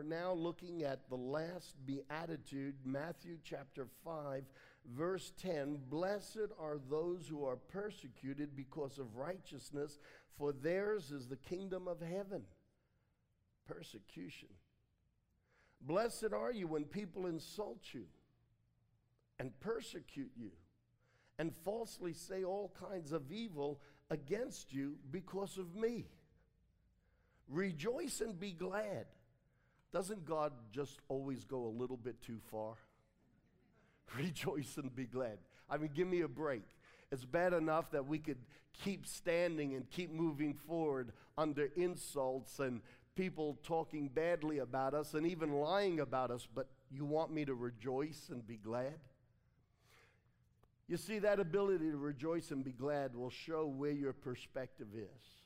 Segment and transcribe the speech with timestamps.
[0.00, 4.44] are now looking at the last beatitude, Matthew chapter 5,
[4.96, 5.78] verse 10.
[5.90, 9.98] Blessed are those who are persecuted because of righteousness,
[10.38, 12.44] for theirs is the kingdom of heaven.
[13.68, 14.48] Persecution.
[15.82, 18.06] Blessed are you when people insult you
[19.38, 20.52] and persecute you
[21.38, 26.06] and falsely say all kinds of evil against you because of me.
[27.50, 29.04] Rejoice and be glad.
[29.92, 32.74] Doesn't God just always go a little bit too far?
[34.18, 35.38] Rejoice and be glad.
[35.68, 36.64] I mean, give me a break.
[37.12, 38.38] It's bad enough that we could
[38.84, 42.82] keep standing and keep moving forward under insults and
[43.16, 47.54] people talking badly about us and even lying about us, but you want me to
[47.54, 48.98] rejoice and be glad?
[50.86, 55.39] You see, that ability to rejoice and be glad will show where your perspective is.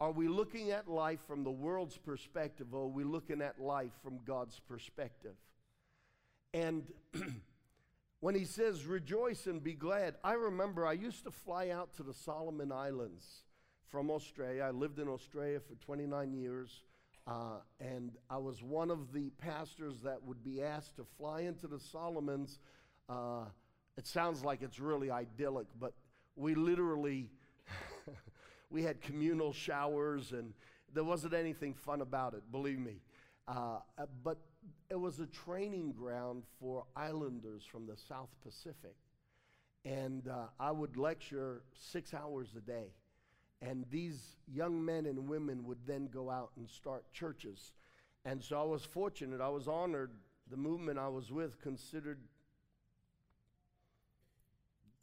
[0.00, 3.90] Are we looking at life from the world's perspective or are we looking at life
[4.02, 5.34] from God's perspective?
[6.54, 6.84] And
[8.20, 12.04] when he says rejoice and be glad, I remember I used to fly out to
[12.04, 13.42] the Solomon Islands
[13.88, 14.62] from Australia.
[14.62, 16.82] I lived in Australia for 29 years.
[17.26, 21.66] Uh, and I was one of the pastors that would be asked to fly into
[21.66, 22.60] the Solomons.
[23.08, 23.46] Uh,
[23.96, 25.92] it sounds like it's really idyllic, but
[26.36, 27.30] we literally
[28.70, 30.52] we had communal showers, and
[30.92, 33.00] there wasn't anything fun about it, believe me.
[33.46, 33.78] Uh,
[34.22, 34.38] but
[34.90, 38.94] it was a training ground for islanders from the South Pacific.
[39.84, 42.92] And uh, I would lecture six hours a day.
[43.62, 47.72] And these young men and women would then go out and start churches.
[48.24, 50.10] And so I was fortunate, I was honored.
[50.50, 52.20] The movement I was with considered,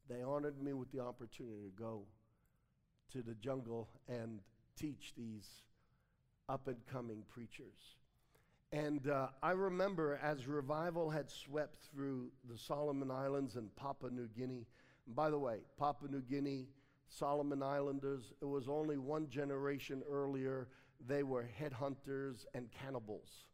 [0.09, 2.03] they honored me with the opportunity to go
[3.11, 4.39] to the jungle and
[4.77, 5.47] teach these
[6.49, 7.95] up and coming preachers.
[8.71, 14.27] And uh, I remember as revival had swept through the Solomon Islands and Papua New
[14.27, 14.67] Guinea.
[15.05, 16.67] And by the way, Papua New Guinea,
[17.07, 20.67] Solomon Islanders, it was only one generation earlier.
[21.07, 23.45] They were headhunters and cannibals.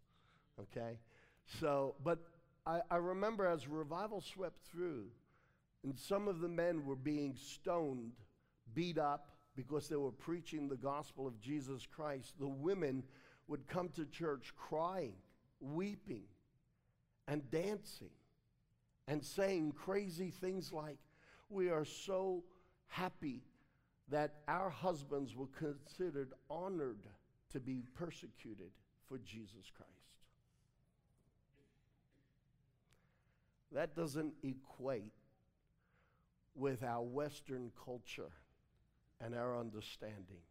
[0.60, 0.98] Okay?
[1.60, 2.20] So, but
[2.66, 5.06] I, I remember as revival swept through,
[5.84, 8.14] and some of the men were being stoned,
[8.74, 13.04] beat up, because they were preaching the gospel of Jesus Christ, the women
[13.48, 15.16] would come to church crying,
[15.60, 16.24] weeping,
[17.28, 18.12] and dancing,
[19.08, 20.98] and saying crazy things like,
[21.50, 22.44] We are so
[22.88, 23.44] happy
[24.10, 27.08] that our husbands were considered honored
[27.52, 28.72] to be persecuted
[29.08, 29.92] for Jesus Christ.
[33.74, 35.14] That doesn't equate
[36.56, 38.32] with our Western culture
[39.24, 40.42] and our understanding.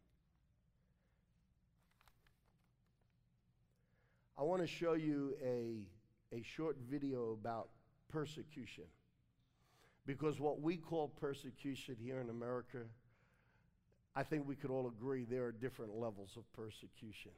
[4.37, 5.83] I want to show you a,
[6.33, 7.69] a short video about
[8.09, 8.85] persecution.
[10.05, 12.79] Because what we call persecution here in America,
[14.15, 17.31] I think we could all agree there are different levels of persecution.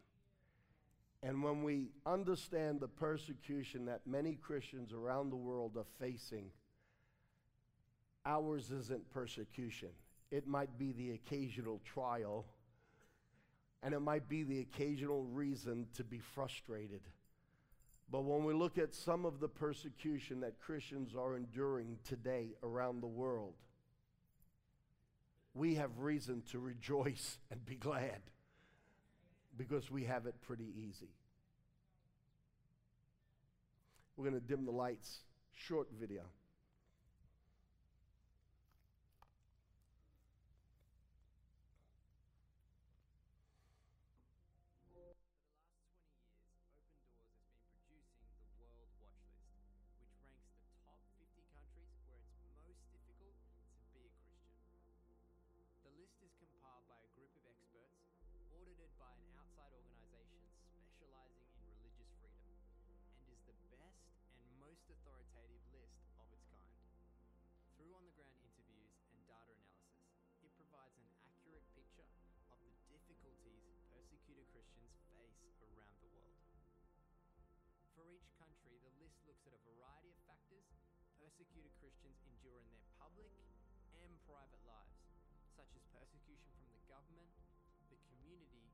[1.22, 6.52] And when we understand the persecution that many Christians around the world are facing,
[8.26, 9.90] ours isn't persecution
[10.34, 12.44] it might be the occasional trial,
[13.84, 17.02] and it might be the occasional reason to be frustrated.
[18.12, 23.02] But when we look at some of the persecution that Christians are enduring today around
[23.02, 23.54] the world,
[25.54, 28.22] we have reason to rejoice and be glad
[29.56, 31.12] because we have it pretty easy.
[34.18, 35.20] We're going to dim the lights.
[35.52, 36.24] Short video.
[74.64, 74.96] Christians
[75.44, 76.40] face around the world.
[78.00, 80.64] For each country, the list looks at a variety of factors
[81.20, 83.32] persecuted Christians endure in their public
[84.00, 85.04] and private lives,
[85.56, 87.32] such as persecution from the government,
[87.92, 88.72] the community,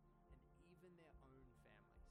[0.54, 2.06] and even their own families.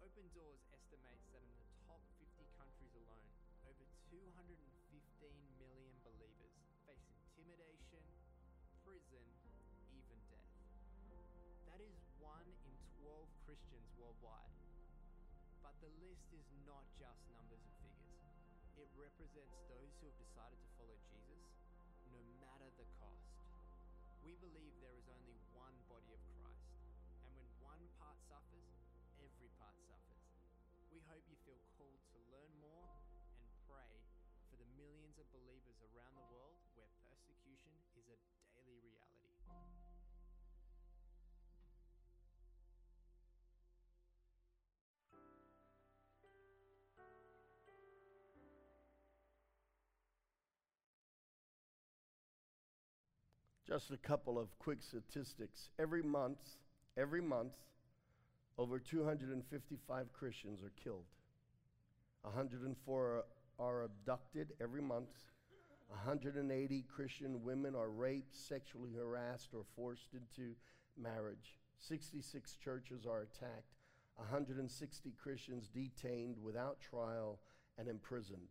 [0.00, 3.28] Open Doors estimates that in the top 50 countries alone,
[3.68, 4.75] over 215
[13.06, 14.50] 12 Christians worldwide.
[15.62, 18.34] But the list is not just numbers and figures.
[18.74, 21.46] It represents those who have decided to follow Jesus,
[22.10, 23.30] no matter the cost.
[24.26, 26.66] We believe there is only one body of Christ,
[27.22, 28.74] and when one part suffers,
[29.22, 30.26] every part suffers.
[30.90, 32.90] We hope you feel called to learn more
[33.38, 34.02] and pray
[34.50, 38.18] for the millions of believers around the world where persecution is a
[53.68, 55.70] Just a couple of quick statistics.
[55.80, 56.38] Every month,
[56.96, 57.54] every month,
[58.58, 61.06] over 255 Christians are killed.
[62.22, 63.24] 104
[63.58, 65.08] are, abducted every month.
[65.88, 70.54] 180 Christian women are raped, sexually harassed, or forced into
[70.96, 71.58] marriage.
[71.80, 73.74] 66 churches are attacked.
[74.16, 77.40] 160 Christians detained without trial
[77.78, 78.48] and imprisoned.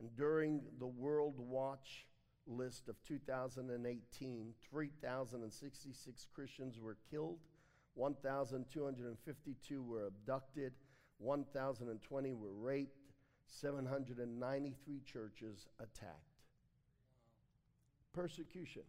[0.00, 2.06] And during the World Watch
[2.50, 7.38] list of 2018, 3,066 Christians were killed,
[7.94, 10.72] 1,252 were abducted,
[11.18, 13.12] 1,020 were raped,
[13.46, 16.16] 793 churches attacked.
[18.12, 18.82] Persecution.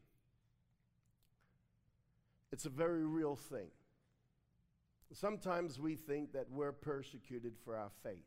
[2.52, 3.70] It's a very real thing.
[5.14, 8.26] Sometimes we think that we're persecuted for our faith.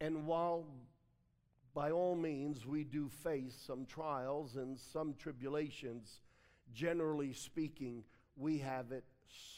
[0.00, 0.66] And while
[1.74, 6.20] by all means we do face some trials and some tribulations,
[6.72, 8.04] generally speaking,
[8.36, 9.04] we have it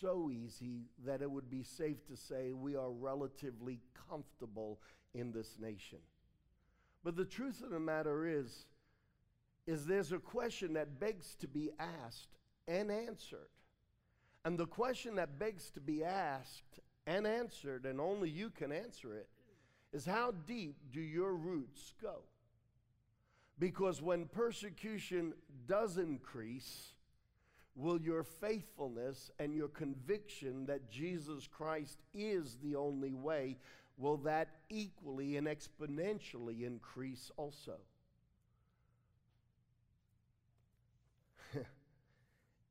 [0.01, 4.79] so easy that it would be safe to say we are relatively comfortable
[5.15, 5.99] in this nation.
[7.03, 8.67] But the truth of the matter is,
[9.67, 12.39] is there's a question that begs to be asked
[12.69, 13.49] and answered.
[14.45, 19.15] And the question that begs to be asked and answered, and only you can answer
[19.15, 19.29] it,
[19.95, 22.17] is how deep do your roots go?
[23.59, 25.33] Because when persecution
[25.69, 26.95] does increase,
[27.77, 33.57] will your faithfulness and your conviction that Jesus Christ is the only way,
[33.97, 37.77] will that equally and exponentially increase also?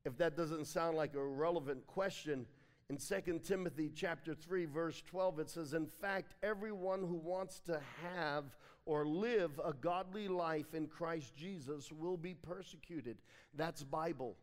[0.03, 2.45] if that doesn't sound like a relevant question,
[2.93, 7.79] in 2 Timothy chapter 3 verse 12 it says in fact everyone who wants to
[8.03, 8.43] have
[8.85, 13.17] or live a godly life in Christ Jesus will be persecuted.
[13.55, 14.35] That's Bible.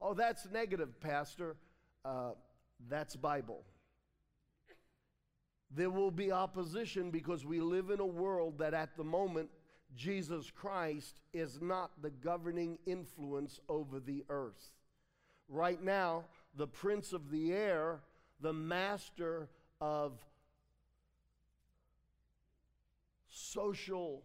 [0.00, 1.56] Oh, that's negative, Pastor.
[2.04, 2.30] Uh,
[2.88, 3.62] that's Bible.
[5.70, 9.50] There will be opposition because we live in a world that at the moment
[9.94, 14.72] Jesus Christ is not the governing influence over the earth.
[15.48, 16.24] Right now,
[16.58, 18.00] the prince of the air,
[18.40, 19.48] the master
[19.80, 20.18] of
[23.30, 24.24] social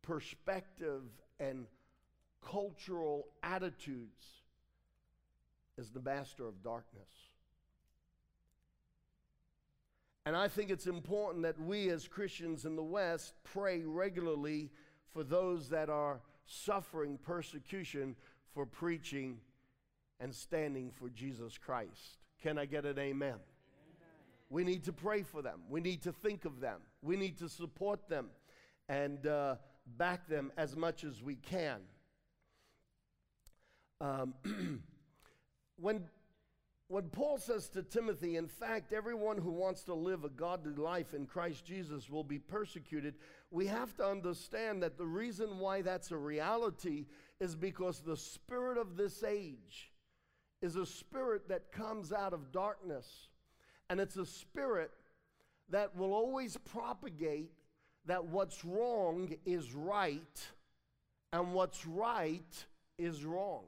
[0.00, 1.02] perspective
[1.38, 1.66] and
[2.42, 4.24] cultural attitudes,
[5.76, 7.02] is the master of darkness.
[10.24, 14.70] And I think it's important that we as Christians in the West pray regularly
[15.12, 18.16] for those that are suffering persecution
[18.54, 19.38] for preaching
[20.20, 22.18] and standing for Jesus Christ.
[22.42, 23.28] Can I get an amen?
[23.28, 23.40] amen?
[24.50, 25.60] We need to pray for them.
[25.68, 26.80] We need to think of them.
[27.02, 28.28] We need to support them
[28.88, 29.56] and uh,
[29.98, 31.80] back them as much as we can.
[34.00, 34.34] Um,
[35.76, 36.04] when,
[36.88, 41.14] when Paul says to Timothy, in fact, everyone who wants to live a godly life
[41.14, 43.14] in Christ Jesus will be persecuted,
[43.50, 47.06] we have to understand that the reason why that's a reality
[47.40, 49.90] is because the spirit of this age
[50.62, 53.28] is a spirit that comes out of darkness.
[53.88, 54.90] And it's a spirit
[55.70, 57.52] that will always propagate
[58.06, 60.48] that what's wrong is right
[61.32, 62.66] and what's right
[62.98, 63.64] is wrong.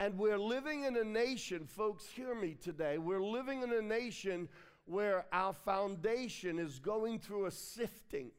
[0.00, 2.98] And we're living in a nation, folks, hear me today.
[2.98, 4.48] We're living in a nation
[4.84, 8.30] where our foundation is going through a sifting.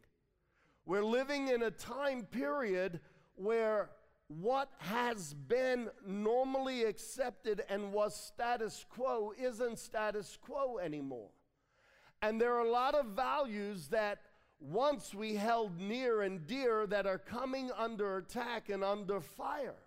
[0.85, 3.01] We're living in a time period
[3.35, 3.89] where
[4.29, 11.31] what has been normally accepted and was status quo isn't status quo anymore.
[12.21, 14.19] And there are a lot of values that
[14.59, 19.77] once we held near and dear that are coming under attack and under fire.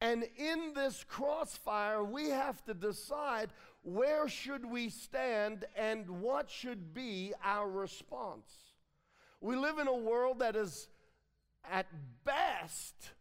[0.00, 3.48] And in this crossfire, we have to decide
[3.82, 8.52] where should we stand and what should be our response.
[9.40, 10.88] We live in a world that is
[11.70, 11.86] at
[12.24, 13.13] best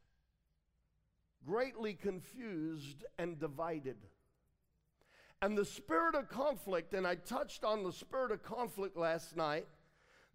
[1.46, 3.98] greatly confused and divided.
[5.42, 9.68] And the spirit of conflict, and I touched on the spirit of conflict last night,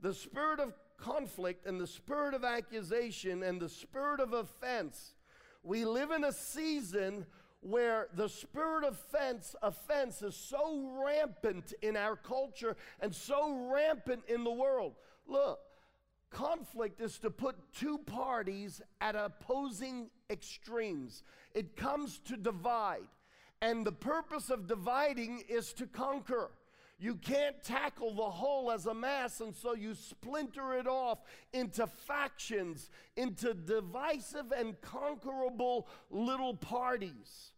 [0.00, 5.14] the spirit of conflict and the spirit of accusation and the spirit of offense.
[5.62, 7.26] We live in a season
[7.60, 14.22] where the spirit of offense, offense is so rampant in our culture and so rampant
[14.28, 14.94] in the world.
[15.26, 15.58] Look,
[16.30, 21.22] conflict is to put two parties at opposing extremes,
[21.54, 23.08] it comes to divide.
[23.60, 26.50] And the purpose of dividing is to conquer.
[27.00, 31.18] You can't tackle the whole as a mass, and so you splinter it off
[31.52, 37.52] into factions, into divisive and conquerable little parties.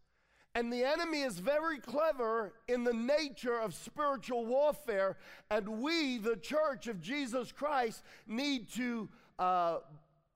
[0.53, 5.17] And the enemy is very clever in the nature of spiritual warfare,
[5.49, 9.09] and we, the church of Jesus Christ, need to.
[9.39, 9.77] Uh,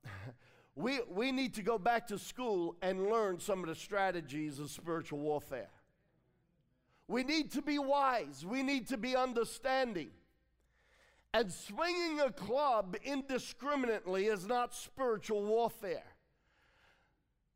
[0.76, 4.70] we, we need to go back to school and learn some of the strategies of
[4.70, 5.70] spiritual warfare.
[7.08, 8.44] We need to be wise.
[8.44, 10.10] We need to be understanding.
[11.32, 16.04] And swinging a club indiscriminately is not spiritual warfare.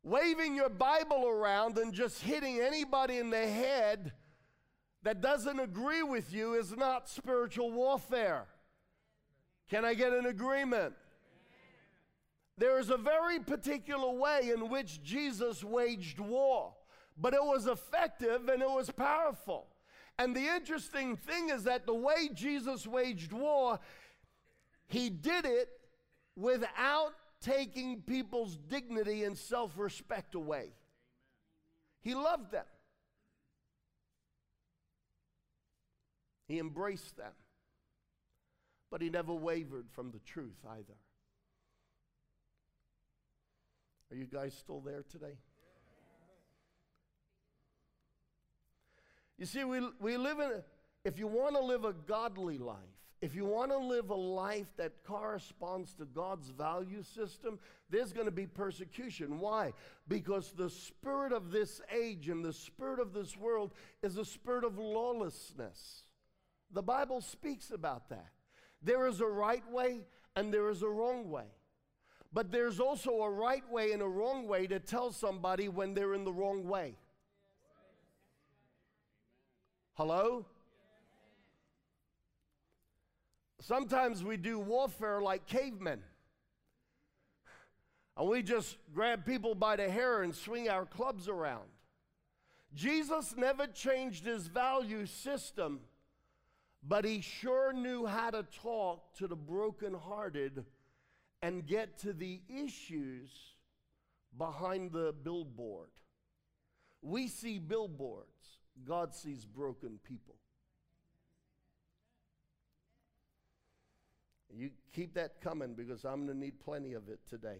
[0.03, 4.13] Waving your Bible around and just hitting anybody in the head
[5.03, 8.45] that doesn't agree with you is not spiritual warfare.
[9.69, 10.95] Can I get an agreement?
[12.61, 16.73] There is a very particular way in which Jesus waged war
[17.21, 19.67] but it was effective and it was powerful.
[20.17, 23.79] And the interesting thing is that the way Jesus waged war,
[24.87, 25.69] he did it
[26.35, 30.73] without taking people's dignity and self respect away.
[32.01, 32.65] He loved them,
[36.47, 37.33] he embraced them,
[38.89, 40.97] but he never wavered from the truth either.
[44.11, 45.37] Are you guys still there today?
[49.37, 50.51] You see, we, we live in,
[51.05, 52.77] if you want to live a godly life,
[53.21, 58.25] if you want to live a life that corresponds to God's value system, there's going
[58.25, 59.39] to be persecution.
[59.39, 59.73] Why?
[60.07, 63.71] Because the spirit of this age and the spirit of this world
[64.03, 66.03] is a spirit of lawlessness.
[66.73, 68.31] The Bible speaks about that.
[68.81, 70.01] There is a right way
[70.35, 71.45] and there is a wrong way.
[72.33, 76.13] But there's also a right way and a wrong way to tell somebody when they're
[76.13, 76.95] in the wrong way.
[79.95, 80.45] Hello?
[83.59, 86.01] Sometimes we do warfare like cavemen.
[88.17, 91.67] And we just grab people by the hair and swing our clubs around.
[92.73, 95.81] Jesus never changed his value system,
[96.81, 100.63] but he sure knew how to talk to the brokenhearted
[101.41, 103.29] and get to the issues
[104.37, 105.89] behind the billboard.
[107.01, 108.27] We see billboards.
[108.85, 110.35] God sees broken people.
[114.53, 117.59] You keep that coming because I'm going to need plenty of it today.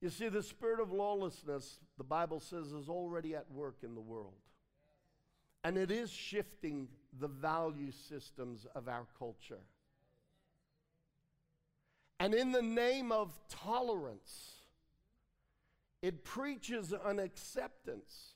[0.00, 4.00] You see, the spirit of lawlessness, the Bible says, is already at work in the
[4.00, 4.32] world.
[5.62, 6.88] And it is shifting
[7.20, 9.60] the value systems of our culture.
[12.20, 14.56] And in the name of tolerance,
[16.02, 18.34] it preaches an acceptance.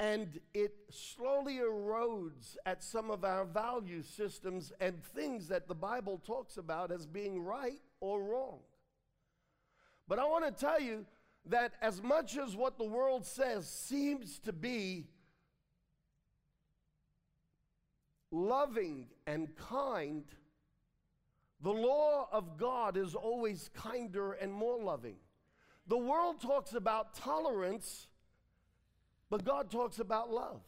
[0.00, 6.18] And it slowly erodes at some of our value systems and things that the Bible
[6.26, 8.60] talks about as being right or wrong.
[10.08, 11.04] But I want to tell you
[11.44, 15.08] that as much as what the world says seems to be
[18.30, 20.24] loving and kind,
[21.62, 25.16] the law of God is always kinder and more loving.
[25.86, 28.08] The world talks about tolerance,
[29.30, 30.62] but God talks about love.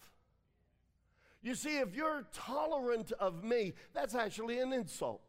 [1.43, 5.21] You see, if you're tolerant of me, that's actually an insult.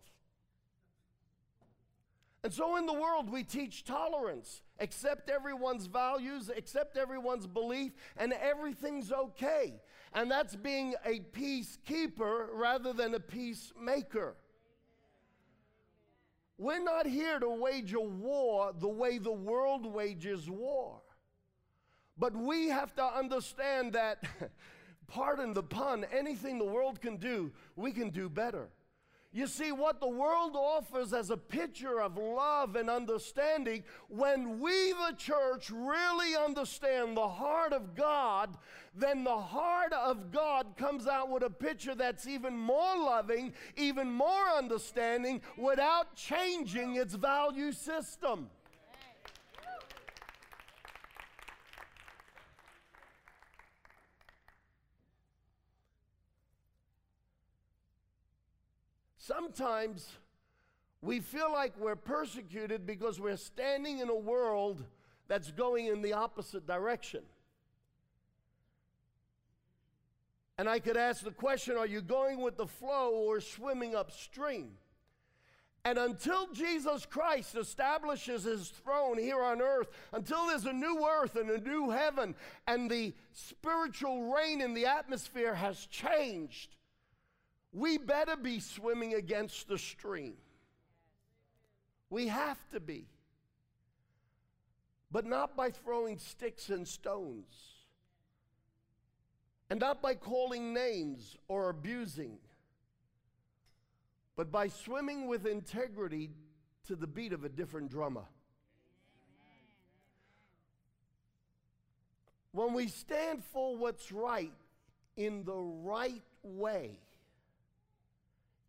[2.44, 4.62] And so in the world, we teach tolerance.
[4.80, 9.82] Accept everyone's values, accept everyone's belief, and everything's okay.
[10.14, 14.36] And that's being a peacekeeper rather than a peacemaker.
[16.58, 21.02] We're not here to wage a war the way the world wages war.
[22.18, 24.24] But we have to understand that,
[25.08, 28.70] pardon the pun, anything the world can do, we can do better.
[29.36, 34.94] You see, what the world offers as a picture of love and understanding, when we,
[34.94, 38.58] the church, really understand the heart of God,
[38.96, 44.10] then the heart of God comes out with a picture that's even more loving, even
[44.10, 48.50] more understanding, without changing its value system.
[59.26, 60.08] Sometimes
[61.02, 64.84] we feel like we're persecuted because we're standing in a world
[65.28, 67.24] that's going in the opposite direction.
[70.60, 74.74] And I could ask the question are you going with the flow or swimming upstream?
[75.84, 81.36] And until Jesus Christ establishes his throne here on earth, until there's a new earth
[81.36, 82.36] and a new heaven,
[82.68, 86.75] and the spiritual reign in the atmosphere has changed,
[87.76, 90.36] we better be swimming against the stream.
[92.10, 93.06] We have to be.
[95.12, 97.54] But not by throwing sticks and stones,
[99.70, 102.40] and not by calling names or abusing
[104.36, 106.32] but by swimming with integrity
[106.88, 108.26] to the beat of a different drummer.
[112.52, 114.54] When we stand for what's right
[115.18, 117.00] in the right way,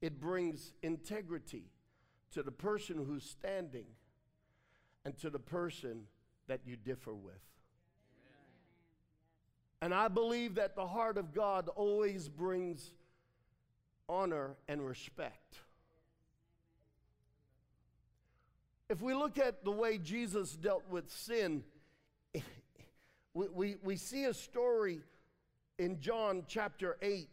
[0.07, 1.65] it brings integrity
[2.33, 3.87] to the person who's standing
[5.05, 6.03] and to the person
[6.49, 7.35] that you differ with.
[9.83, 12.93] And I believe that the heart of God always brings
[14.09, 15.59] honor, and respect.
[18.89, 21.65] If we look at the way Jesus dealt with sin,
[23.35, 25.01] we, we, we see a story
[25.79, 27.29] in John chapter 8,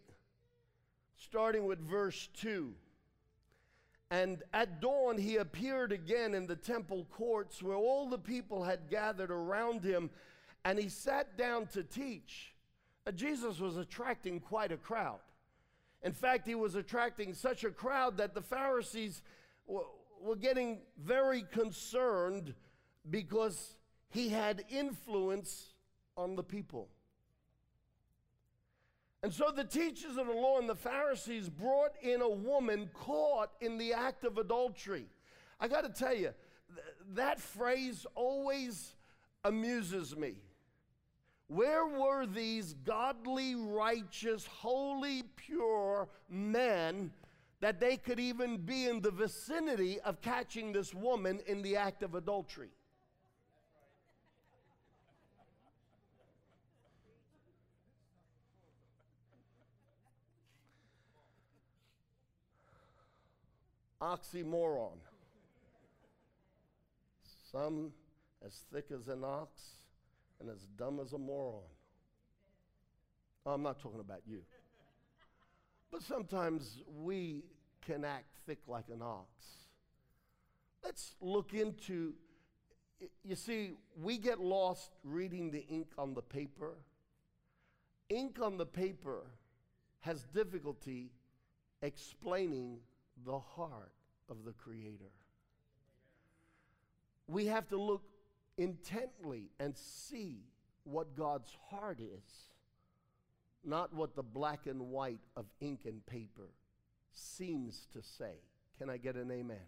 [1.23, 2.73] starting with verse 2.
[4.11, 8.89] And at dawn, he appeared again in the temple courts where all the people had
[8.89, 10.11] gathered around him,
[10.65, 12.53] and he sat down to teach.
[13.05, 15.19] Now, Jesus was attracting quite a crowd.
[16.03, 19.21] In fact, he was attracting such a crowd that the Pharisees
[19.65, 22.53] were getting very concerned
[23.09, 23.77] because
[24.09, 25.73] he had influence
[26.15, 26.89] on the people.
[29.23, 33.51] And so the teachers of the law and the Pharisees brought in a woman caught
[33.61, 35.05] in the act of adultery.
[35.61, 36.31] I got to tell you,
[36.75, 38.95] th- that phrase always
[39.45, 40.35] amuses me.
[41.47, 47.11] Where were these godly, righteous, holy, pure men
[47.61, 52.03] that they could even be in the vicinity of catching this woman in the act
[52.03, 52.71] of adultery?
[64.03, 64.97] Oxymoron.
[67.51, 67.93] Some
[68.45, 69.61] as thick as an ox
[70.41, 71.61] and as dumb as a moron.
[73.45, 74.41] Oh, I'm not talking about you.
[75.89, 77.45] But sometimes we
[77.85, 79.29] can act thick like an ox.
[80.83, 82.13] Let's look into,
[83.23, 86.73] you see, we get lost reading the ink on the paper.
[88.09, 89.27] Ink on the paper
[90.01, 91.11] has difficulty
[91.81, 92.79] explaining
[93.25, 93.93] the heart
[94.29, 95.11] of the Creator.
[97.27, 98.03] We have to look
[98.57, 100.41] intently and see
[100.83, 102.49] what God's heart is,
[103.63, 106.49] not what the black and white of ink and paper
[107.11, 108.33] seems to say.
[108.77, 109.41] Can I get an amen?
[109.41, 109.59] amen?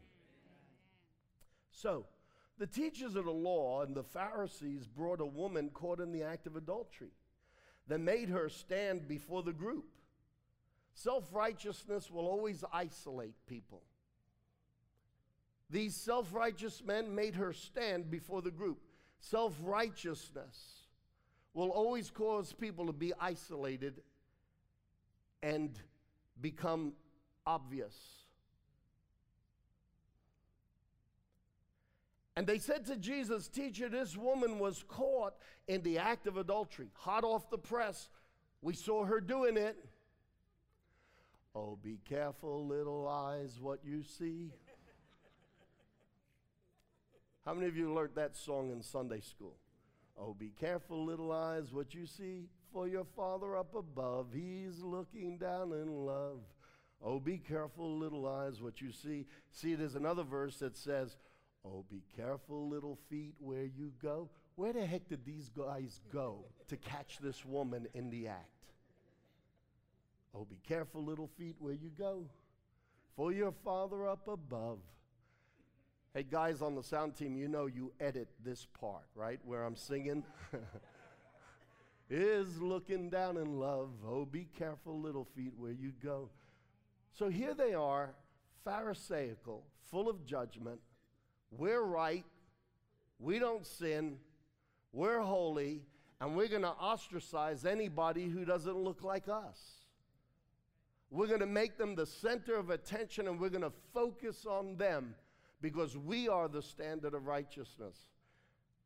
[1.71, 2.05] So,
[2.57, 6.47] the teachers of the law and the Pharisees brought a woman caught in the act
[6.47, 7.11] of adultery.
[7.87, 9.85] They made her stand before the group.
[10.95, 13.83] Self righteousness will always isolate people.
[15.69, 18.79] These self righteous men made her stand before the group.
[19.19, 20.87] Self righteousness
[21.53, 24.01] will always cause people to be isolated
[25.43, 25.77] and
[26.39, 26.93] become
[27.45, 27.95] obvious.
[32.37, 35.33] And they said to Jesus, Teacher, this woman was caught
[35.67, 38.07] in the act of adultery, hot off the press.
[38.61, 39.77] We saw her doing it.
[41.55, 44.51] Oh, be careful, little eyes, what you see.
[47.45, 49.55] How many of you learned that song in Sunday school?
[50.19, 55.37] Oh, be careful, little eyes, what you see, for your Father up above, He's looking
[55.37, 56.39] down in love.
[57.01, 59.25] Oh, be careful, little eyes, what you see.
[59.51, 61.15] See, there's another verse that says,
[61.63, 64.29] Oh, be careful, little feet, where you go.
[64.55, 68.49] Where the heck did these guys go to catch this woman in the act?
[70.35, 72.25] Oh, be careful, little feet, where you go,
[73.15, 74.79] for your Father up above.
[76.13, 79.39] Hey, guys on the sound team, you know you edit this part, right?
[79.45, 80.23] Where I'm singing.
[82.09, 83.89] is looking down in love.
[84.05, 86.29] Oh, be careful, little feet, where you go.
[87.13, 88.13] So here they are,
[88.65, 90.79] Pharisaical, full of judgment.
[91.51, 92.25] We're right.
[93.19, 94.17] We don't sin.
[94.91, 95.83] We're holy.
[96.19, 99.84] And we're going to ostracize anybody who doesn't look like us.
[101.15, 104.75] We're going to make them the center of attention and we're going to focus on
[104.75, 105.15] them
[105.61, 107.95] because we are the standard of righteousness.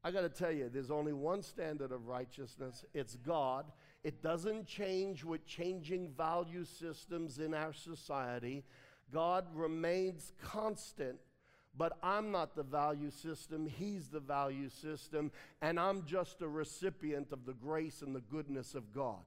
[0.03, 3.65] I got to tell you, there's only one standard of righteousness it's God.
[4.03, 8.63] It doesn't change with changing value systems in our society.
[9.11, 11.17] God remains constant,
[11.75, 13.65] but I'm not the value system.
[13.65, 15.31] He's the value system,
[15.63, 19.25] and I'm just a recipient of the grace and the goodness of God.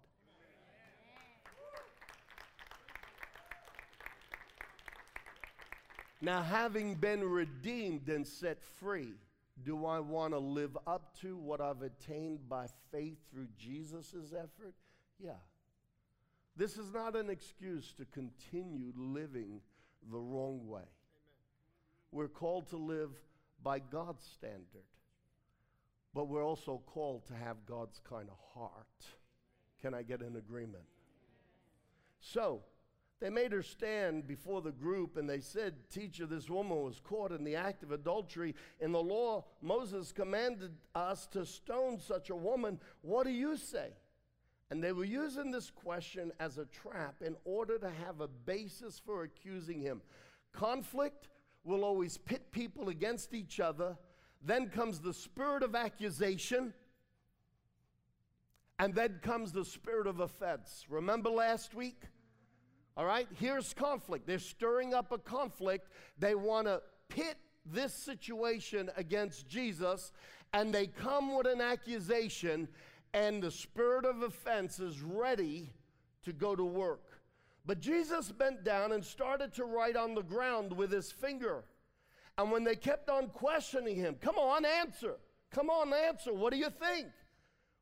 [6.24, 9.14] Now, having been redeemed and set free,
[9.64, 14.74] do I want to live up to what I've attained by faith through Jesus' effort?
[15.18, 15.32] Yeah.
[16.56, 19.62] This is not an excuse to continue living
[20.12, 20.82] the wrong way.
[20.82, 20.88] Amen.
[22.12, 23.10] We're called to live
[23.60, 24.86] by God's standard,
[26.14, 28.86] but we're also called to have God's kind of heart.
[29.80, 30.84] Can I get an agreement?
[32.20, 32.62] So,
[33.22, 37.30] they made her stand before the group and they said, Teacher, this woman was caught
[37.30, 38.52] in the act of adultery.
[38.80, 42.80] In the law, Moses commanded us to stone such a woman.
[43.02, 43.90] What do you say?
[44.70, 48.98] And they were using this question as a trap in order to have a basis
[48.98, 50.02] for accusing him.
[50.52, 51.28] Conflict
[51.62, 53.96] will always pit people against each other.
[54.44, 56.74] Then comes the spirit of accusation.
[58.80, 60.86] And then comes the spirit of offense.
[60.88, 62.02] Remember last week?
[62.96, 64.26] All right, here's conflict.
[64.26, 65.88] They're stirring up a conflict.
[66.18, 70.12] They want to pit this situation against Jesus,
[70.52, 72.68] and they come with an accusation,
[73.14, 75.72] and the spirit of offense is ready
[76.24, 77.20] to go to work.
[77.64, 81.64] But Jesus bent down and started to write on the ground with his finger.
[82.36, 85.16] And when they kept on questioning him, come on, answer.
[85.50, 86.32] Come on, answer.
[86.32, 87.08] What do you think?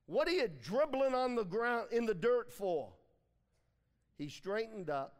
[0.06, 2.90] What are you dribbling on the ground in the dirt for?
[4.20, 5.14] He straightened up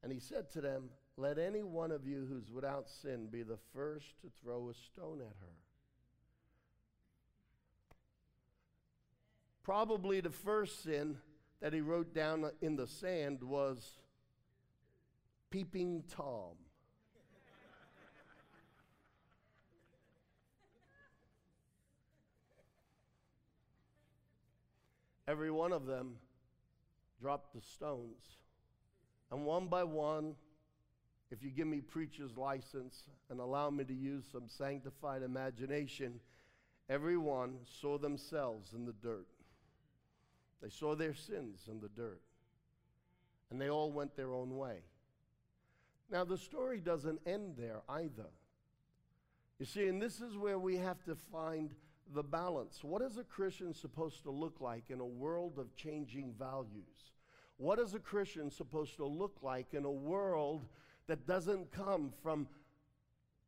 [0.00, 3.58] and he said to them, Let any one of you who's without sin be the
[3.74, 5.56] first to throw a stone at her.
[9.64, 11.16] Probably the first sin
[11.60, 13.98] that he wrote down in the sand was
[15.50, 16.54] peeping Tom.
[25.26, 26.18] Every one of them
[27.26, 28.38] dropped the stones.
[29.32, 30.36] And one by one,
[31.32, 36.20] if you give me preacher's license and allow me to use some sanctified imagination,
[36.88, 39.26] everyone saw themselves in the dirt.
[40.62, 42.20] They saw their sins in the dirt.
[43.50, 44.84] And they all went their own way.
[46.08, 48.30] Now, the story doesn't end there either.
[49.58, 51.74] You see, and this is where we have to find
[52.14, 52.84] the balance.
[52.84, 57.15] What is a Christian supposed to look like in a world of changing values?
[57.58, 60.66] What is a Christian supposed to look like in a world
[61.06, 62.46] that doesn't come from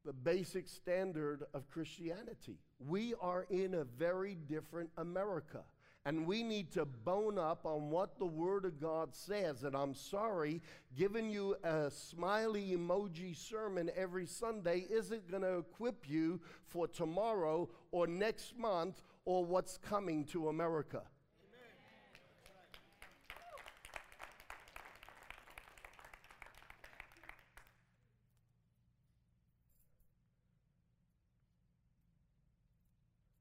[0.04, 2.58] the basic standard of Christianity?
[2.78, 5.62] We are in a very different America.
[6.06, 9.64] And we need to bone up on what the Word of God says.
[9.64, 10.62] And I'm sorry,
[10.96, 17.68] giving you a smiley emoji sermon every Sunday isn't going to equip you for tomorrow
[17.90, 21.02] or next month or what's coming to America.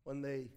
[0.07, 0.47] When they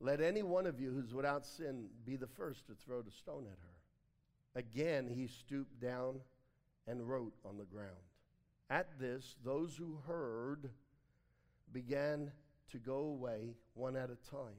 [0.00, 3.44] let any one of you who's without sin be the first to throw the stone
[3.46, 4.58] at her.
[4.60, 6.16] Again, he stooped down
[6.88, 7.92] and wrote on the ground.
[8.68, 10.68] At this, those who heard
[11.72, 12.32] began
[12.72, 14.58] to go away one at a time.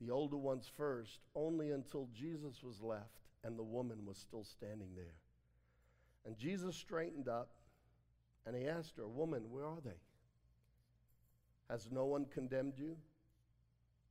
[0.00, 4.94] The older ones first, only until Jesus was left and the woman was still standing
[4.96, 5.18] there.
[6.24, 7.50] And Jesus straightened up
[8.46, 10.00] and he asked her, Woman, where are they?
[11.70, 12.96] Has no one condemned you?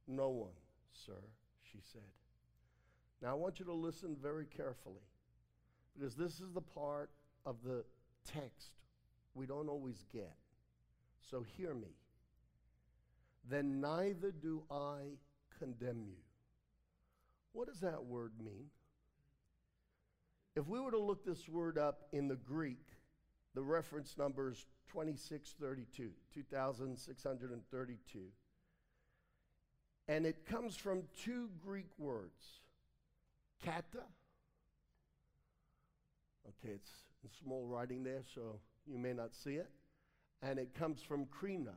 [0.07, 0.53] No one,
[0.93, 1.19] sir,
[1.61, 2.01] she said.
[3.21, 5.03] Now I want you to listen very carefully
[5.93, 7.09] because this is the part
[7.45, 7.83] of the
[8.25, 8.71] text
[9.33, 10.35] we don't always get.
[11.29, 11.89] So hear me.
[13.49, 15.17] Then neither do I
[15.59, 16.17] condemn you.
[17.51, 18.67] What does that word mean?
[20.55, 22.85] If we were to look this word up in the Greek,
[23.55, 28.19] the reference number is 2632, 2632.
[30.07, 32.61] And it comes from two Greek words
[33.63, 34.03] kata.
[36.47, 36.91] Okay, it's
[37.23, 39.69] in small writing there, so you may not see it.
[40.41, 41.75] And it comes from krino.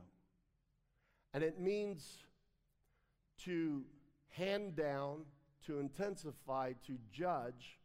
[1.33, 2.23] And it means
[3.43, 3.83] to
[4.29, 5.25] hand down,
[5.65, 7.77] to intensify, to judge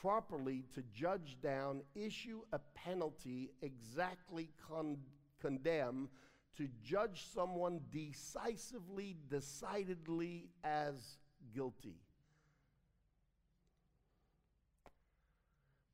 [0.00, 4.98] properly, to judge down, issue a penalty, exactly con-
[5.40, 6.08] condemn,
[6.56, 11.18] to judge someone decisively, decidedly as
[11.54, 11.96] guilty.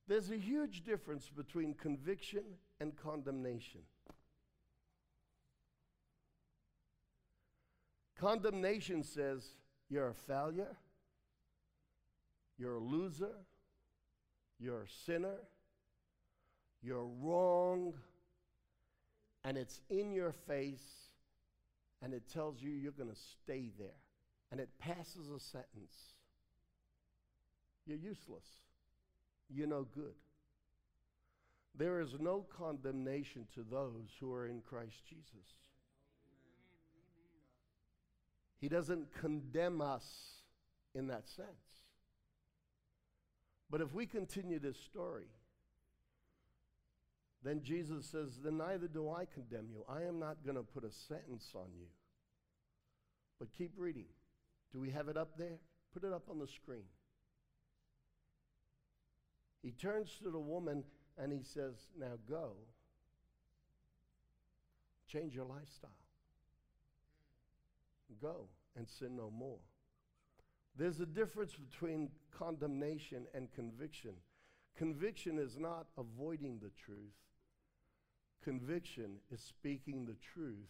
[0.07, 2.45] There's a huge difference between conviction
[2.81, 3.81] and condemnation.
[8.19, 9.45] Condemnation says
[9.89, 10.77] you're a failure,
[12.59, 13.35] you're a loser,
[14.59, 15.37] you're a sinner,
[16.83, 17.95] you're wrong,
[19.45, 21.11] and it's in your face,
[22.03, 24.01] and it tells you you're going to stay there,
[24.51, 26.15] and it passes a sentence.
[27.87, 28.47] You're useless.
[29.51, 30.15] You're no good.
[31.77, 35.59] There is no condemnation to those who are in Christ Jesus.
[38.61, 40.05] He doesn't condemn us
[40.95, 41.49] in that sense.
[43.75, 45.27] But if we continue this story,
[47.43, 49.85] then Jesus says, Then neither do I condemn you.
[49.89, 51.87] I am not going to put a sentence on you.
[53.41, 54.05] But keep reading.
[54.73, 55.59] Do we have it up there?
[55.93, 56.85] Put it up on the screen.
[59.61, 60.85] He turns to the woman
[61.19, 62.53] and he says, Now go.
[65.09, 65.91] Change your lifestyle.
[68.23, 69.59] Go and sin no more.
[70.77, 74.15] There's a difference between condemnation and conviction.
[74.77, 77.15] Conviction is not avoiding the truth,
[78.43, 80.69] conviction is speaking the truth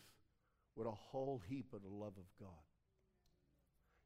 [0.77, 2.51] with a whole heap of the love of God.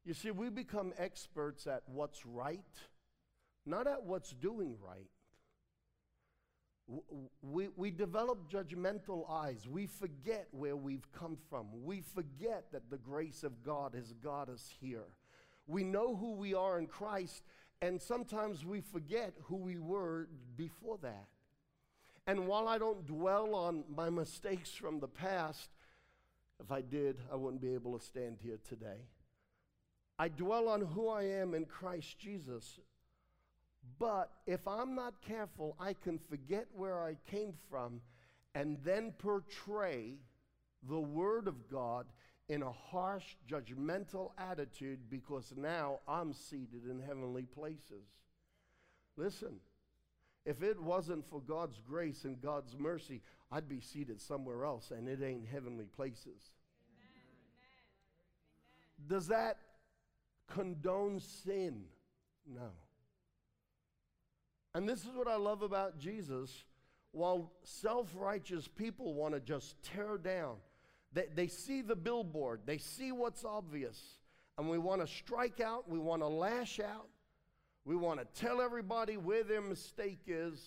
[0.05, 2.63] You see, we become experts at what's right,
[3.65, 5.09] not at what's doing right.
[7.41, 9.67] We, we develop judgmental eyes.
[9.69, 11.67] We forget where we've come from.
[11.83, 15.05] We forget that the grace of God has got us here.
[15.69, 17.43] We know who we are in Christ,
[17.79, 20.27] and sometimes we forget who we were
[20.57, 21.27] before that.
[22.25, 25.69] And while I don't dwell on my mistakes from the past,
[26.59, 29.05] if I did, I wouldn't be able to stand here today.
[30.17, 32.79] I dwell on who I am in Christ Jesus.
[33.99, 38.01] But if I'm not careful, I can forget where I came from
[38.55, 40.15] and then portray
[40.89, 42.07] the Word of God
[42.49, 48.07] in a harsh, judgmental attitude because now I'm seated in heavenly places.
[49.15, 49.59] Listen,
[50.45, 55.07] if it wasn't for God's grace and God's mercy, I'd be seated somewhere else and
[55.07, 56.51] it ain't heavenly places.
[56.97, 57.21] Amen.
[59.07, 59.57] Does that
[60.47, 61.83] condone sin?
[62.51, 62.71] No.
[64.73, 66.63] And this is what I love about Jesus.
[67.11, 70.57] While self righteous people want to just tear down,
[71.13, 73.99] they, they see the billboard, they see what's obvious,
[74.57, 77.07] and we want to strike out, we want to lash out,
[77.85, 80.61] we want to tell everybody where their mistake is,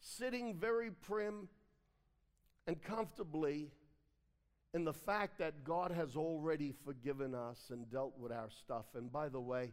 [0.00, 1.48] sitting very prim
[2.66, 3.70] and comfortably
[4.72, 8.86] in the fact that God has already forgiven us and dealt with our stuff.
[8.96, 9.72] And by the way,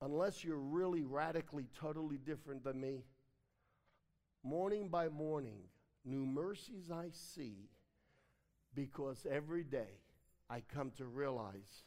[0.00, 3.04] unless you're really radically, totally different than me,
[4.42, 5.58] morning by morning,
[6.04, 7.68] new mercies I see
[8.74, 10.00] because every day
[10.50, 11.84] I come to realize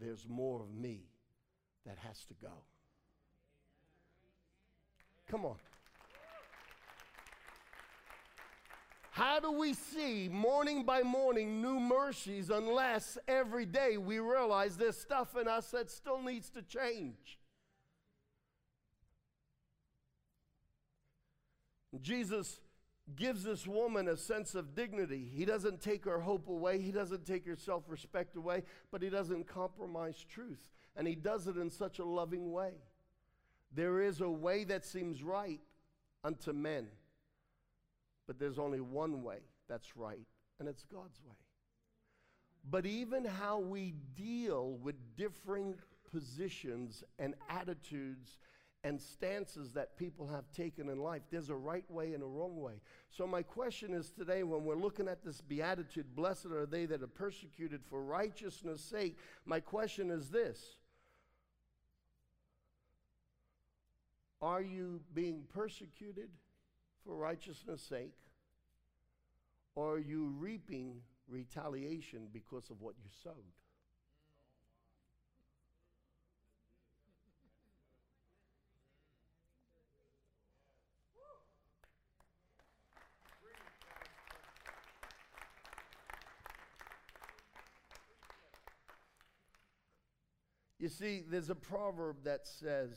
[0.00, 1.04] there's more of me
[1.86, 2.52] that has to go.
[5.30, 5.56] Come on.
[9.10, 14.98] How do we see morning by morning new mercies unless every day we realize there's
[14.98, 17.38] stuff in us that still needs to change?
[22.02, 22.60] Jesus
[23.14, 25.30] gives this woman a sense of dignity.
[25.32, 29.10] He doesn't take her hope away, he doesn't take her self respect away, but he
[29.10, 30.58] doesn't compromise truth.
[30.96, 32.72] And he does it in such a loving way.
[33.72, 35.60] There is a way that seems right
[36.24, 36.88] unto men,
[38.26, 39.38] but there's only one way
[39.68, 40.26] that's right,
[40.58, 41.36] and it's God's way.
[42.68, 45.74] But even how we deal with differing
[46.10, 48.38] positions and attitudes
[48.86, 51.22] and stances that people have taken in life.
[51.28, 52.74] There's a right way and a wrong way.
[53.10, 57.02] So, my question is today, when we're looking at this beatitude, blessed are they that
[57.02, 60.76] are persecuted for righteousness' sake, my question is this
[64.40, 66.28] Are you being persecuted
[67.04, 68.14] for righteousness' sake?
[69.74, 73.34] Or are you reaping retaliation because of what you sowed?
[90.86, 92.96] You see, there's a proverb that says,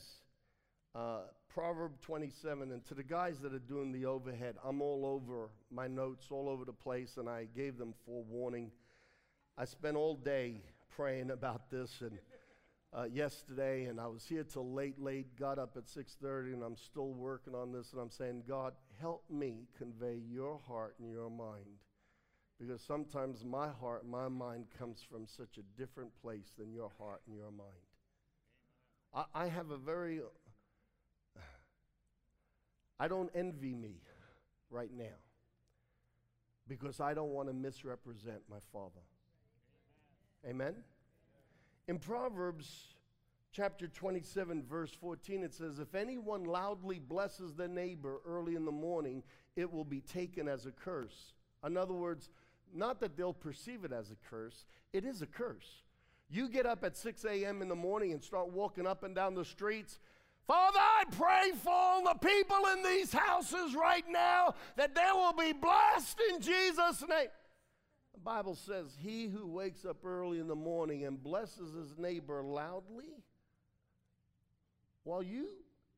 [0.94, 5.50] uh, Proverb 27, and to the guys that are doing the overhead, I'm all over
[5.72, 8.70] my notes, all over the place, and I gave them forewarning.
[9.58, 12.16] I spent all day praying about this and
[12.96, 15.36] uh, yesterday, and I was here till late, late.
[15.36, 17.90] Got up at 6:30, and I'm still working on this.
[17.90, 21.80] And I'm saying, God, help me convey Your heart and Your mind,
[22.60, 27.22] because sometimes my heart, my mind comes from such a different place than Your heart
[27.26, 27.70] and Your mind.
[29.14, 30.20] I, I have a very
[33.00, 34.02] I don't envy me
[34.70, 35.16] right now
[36.68, 39.00] because I don't want to misrepresent my Father.
[40.46, 40.74] Amen?
[41.88, 42.94] In Proverbs
[43.52, 48.70] chapter 27, verse 14, it says, If anyone loudly blesses their neighbor early in the
[48.70, 49.22] morning,
[49.56, 51.32] it will be taken as a curse.
[51.66, 52.30] In other words,
[52.74, 55.82] not that they'll perceive it as a curse, it is a curse.
[56.28, 57.60] You get up at 6 a.m.
[57.60, 59.98] in the morning and start walking up and down the streets
[60.50, 65.32] Father, I pray for all the people in these houses right now that they will
[65.32, 67.28] be blessed in Jesus' name.
[68.12, 72.42] The Bible says, He who wakes up early in the morning and blesses his neighbor
[72.42, 73.22] loudly,
[75.04, 75.50] while you,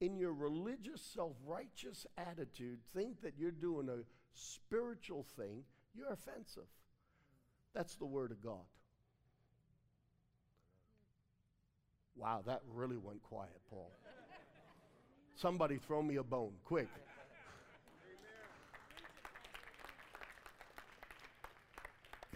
[0.03, 4.05] in your religious, self righteous attitude, think that you're doing a
[4.35, 5.63] spiritual thing,
[5.95, 6.69] you're offensive.
[7.75, 8.67] That's the Word of God.
[12.17, 13.91] Wow, that really went quiet, Paul.
[15.35, 16.89] Somebody throw me a bone, quick.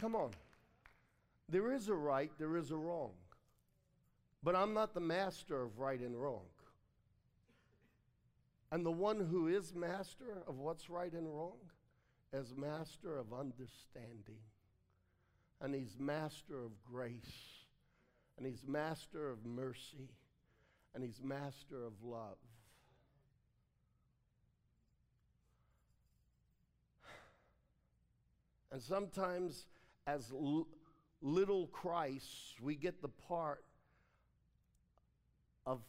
[0.00, 0.30] Come on.
[1.48, 3.12] There is a right, there is a wrong.
[4.42, 6.44] But I'm not the master of right and wrong.
[8.72, 11.58] And the one who is master of what's right and wrong
[12.36, 14.40] is master of understanding.
[15.60, 17.64] And he's master of grace.
[18.36, 20.10] And he's master of mercy.
[20.94, 22.36] And he's master of love.
[28.70, 29.64] And sometimes,
[30.06, 30.66] as l-
[31.22, 33.64] little Christ, we get the part
[35.64, 35.80] of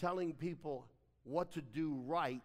[0.00, 0.86] telling people
[1.22, 2.40] what to do right.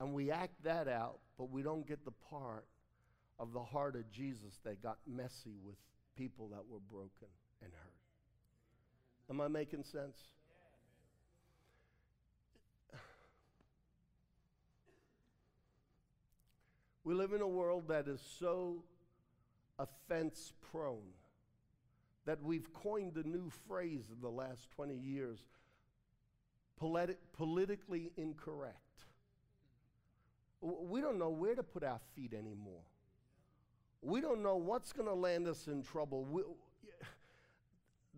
[0.00, 2.66] And we act that out, but we don't get the part
[3.38, 5.76] of the heart of Jesus that got messy with
[6.16, 7.28] people that were broken
[7.62, 7.92] and hurt.
[9.30, 10.18] Am I making sense?
[17.04, 18.82] We live in a world that is so
[19.78, 21.12] offense prone
[22.24, 25.44] that we've coined a new phrase in the last 20 years
[26.80, 28.83] politi- politically incorrect.
[30.64, 32.80] We don't know where to put our feet anymore.
[34.00, 36.24] We don't know what's going to land us in trouble.
[36.24, 36.42] We,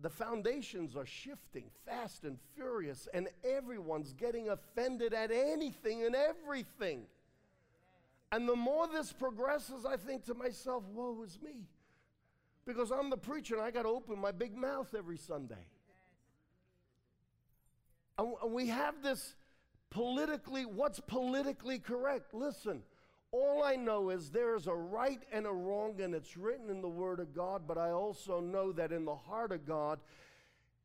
[0.01, 7.01] the foundations are shifting fast and furious, and everyone's getting offended at anything and everything.
[8.31, 11.67] And the more this progresses, I think to myself, woe is me.
[12.65, 15.65] Because I'm the preacher and I got to open my big mouth every Sunday.
[18.17, 19.35] And we have this
[19.89, 22.33] politically, what's politically correct?
[22.33, 22.83] Listen,
[23.31, 26.81] all I know is there is a right and a wrong, and it's written in
[26.81, 29.99] the Word of God, but I also know that in the heart of God,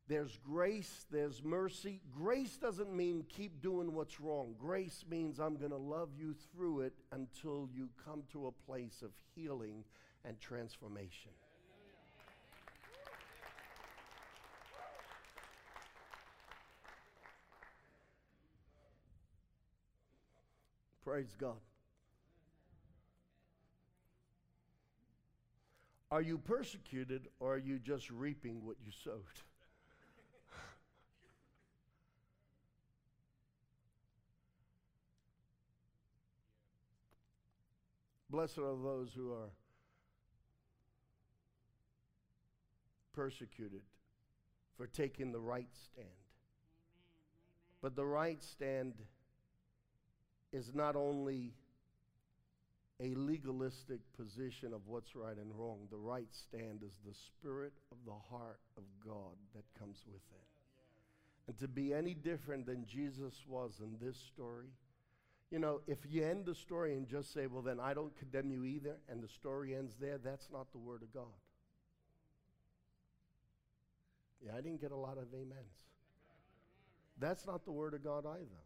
[0.08, 2.00] there's grace, there's mercy.
[2.10, 4.54] Grace doesn't mean keep doing what's wrong.
[4.58, 9.02] Grace means I'm going to love you through it until you come to a place
[9.02, 9.84] of healing
[10.24, 11.30] and transformation.
[21.04, 21.56] Praise God.
[26.12, 29.14] Are you persecuted or are you just reaping what you sowed?
[38.30, 39.50] Blessed are those who are
[43.12, 43.82] persecuted
[44.76, 46.08] for taking the right stand.
[47.80, 48.94] But the right stand
[50.52, 51.52] is not only
[53.00, 55.88] a legalistic position of what's right and wrong.
[55.90, 61.48] The right stand is the spirit of the heart of God that comes with it.
[61.48, 64.68] And to be any different than Jesus was in this story
[65.52, 68.50] you know, if you end the story and just say, well, then I don't condemn
[68.50, 71.26] you either, and the story ends there, that's not the Word of God.
[74.42, 75.84] Yeah, I didn't get a lot of amens.
[77.18, 78.62] That's not the Word of God either.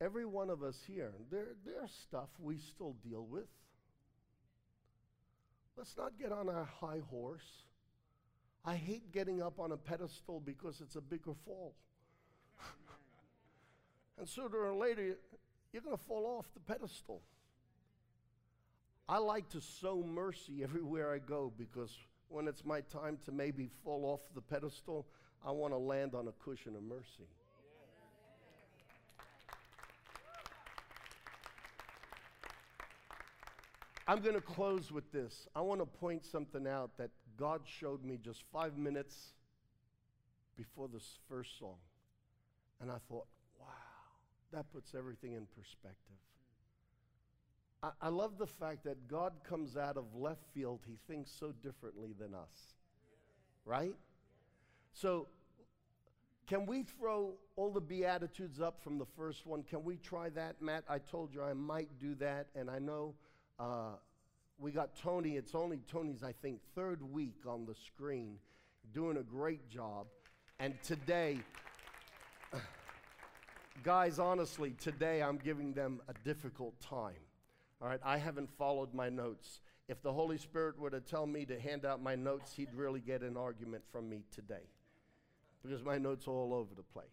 [0.00, 3.48] Every one of us here, there, there's stuff we still deal with.
[5.76, 7.66] let's not get on our high horse.
[8.64, 11.74] I hate getting up on a pedestal because it's a bigger fall.
[14.18, 15.18] and sooner or later,
[15.72, 17.22] you're going to fall off the pedestal.
[19.08, 21.94] I like to sow mercy everywhere I go because
[22.28, 25.06] when it's my time to maybe fall off the pedestal,
[25.44, 27.28] I want to land on a cushion of mercy.
[34.10, 35.46] I'm going to close with this.
[35.54, 39.14] I want to point something out that God showed me just five minutes
[40.56, 41.76] before this first song.
[42.80, 43.28] And I thought,
[43.60, 43.66] wow,
[44.52, 46.16] that puts everything in perspective.
[47.84, 51.52] I, I love the fact that God comes out of left field, He thinks so
[51.62, 52.74] differently than us.
[53.64, 53.94] Right?
[54.92, 55.28] So,
[56.48, 59.62] can we throw all the Beatitudes up from the first one?
[59.62, 60.82] Can we try that, Matt?
[60.88, 63.14] I told you I might do that, and I know
[63.60, 63.92] uh,
[64.58, 65.36] we got Tony.
[65.36, 68.36] It's only Tony's, I think, third week on the screen,
[68.92, 70.06] doing a great job.
[70.58, 71.40] And today,
[73.84, 77.20] guys, honestly, today I'm giving them a difficult time.
[77.82, 79.60] All right, I haven't followed my notes.
[79.88, 83.00] If the Holy Spirit were to tell me to hand out my notes, he'd really
[83.00, 84.68] get an argument from me today
[85.62, 87.06] because my notes are all over the place.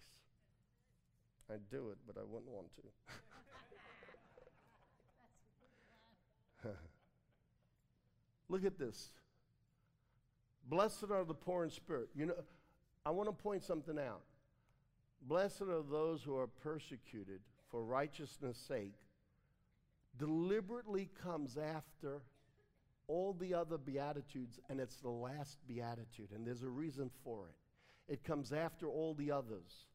[1.52, 2.82] I'd do it, but I wouldn't want to.
[8.50, 9.10] Look at this.
[10.70, 12.10] Blessed are the poor in spirit.
[12.16, 12.36] You know,
[13.06, 14.24] I want to point something out.
[15.22, 17.40] Blessed are those who are persecuted
[17.70, 18.96] for righteousness' sake,
[20.18, 22.22] deliberately comes after
[23.08, 28.14] all the other Beatitudes, and it's the last Beatitude, and there's a reason for it.
[28.14, 29.86] It comes after all the others.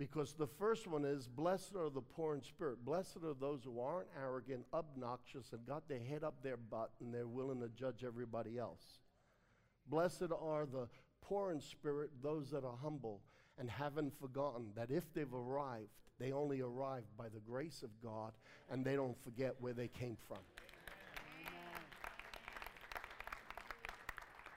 [0.00, 2.82] Because the first one is, Blessed are the poor in spirit.
[2.86, 7.12] Blessed are those who aren't arrogant, obnoxious, and got their head up their butt and
[7.12, 9.00] they're willing to judge everybody else.
[9.88, 10.88] Blessed are the
[11.20, 13.20] poor in spirit, those that are humble
[13.58, 18.32] and haven't forgotten that if they've arrived, they only arrived by the grace of God
[18.70, 20.38] and they don't forget where they came from.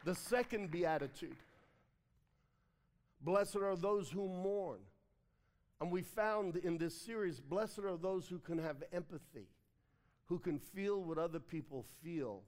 [0.06, 1.36] The second beatitude
[3.20, 4.80] Blessed are those who mourn.
[5.82, 9.48] And we found in this series, blessed are those who can have empathy,
[10.28, 12.44] who can feel what other people feel,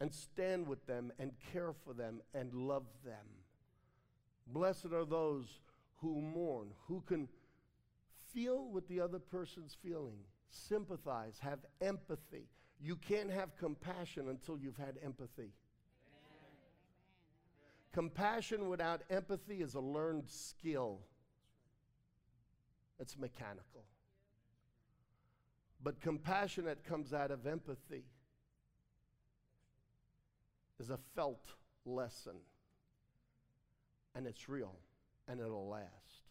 [0.00, 3.26] and stand with them and care for them and love them.
[4.46, 5.60] Blessed are those
[5.96, 7.28] who mourn, who can
[8.32, 10.18] feel what the other person's feeling,
[10.50, 12.48] sympathize, have empathy.
[12.80, 15.52] You can't have compassion until you've had empathy.
[17.92, 20.98] Compassion without empathy is a learned skill,
[22.98, 23.84] it's mechanical.
[25.82, 28.04] But compassion that comes out of empathy
[30.80, 31.50] is a felt
[31.84, 32.36] lesson,
[34.14, 34.76] and it's real,
[35.28, 36.22] and it'll last.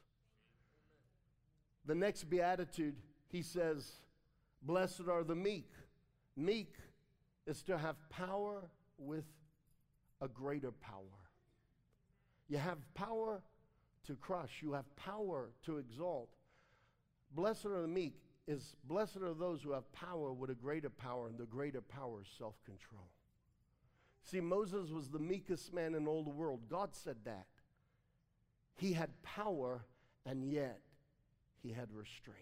[1.85, 2.95] The next beatitude,
[3.29, 3.91] he says,
[4.61, 5.69] Blessed are the meek.
[6.35, 6.73] Meek
[7.45, 9.25] is to have power with
[10.21, 11.03] a greater power.
[12.47, 13.41] You have power
[14.07, 16.29] to crush, you have power to exalt.
[17.33, 18.15] Blessed are the meek
[18.47, 22.21] is blessed are those who have power with a greater power, and the greater power
[22.21, 23.09] is self control.
[24.23, 26.61] See, Moses was the meekest man in all the world.
[26.69, 27.47] God said that.
[28.75, 29.85] He had power,
[30.25, 30.81] and yet
[31.61, 32.39] he had restraint.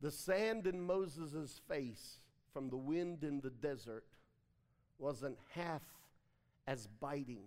[0.00, 2.20] The sand in Moses' face
[2.52, 4.06] from the wind in the desert
[4.98, 5.82] wasn't half
[6.66, 7.44] as biting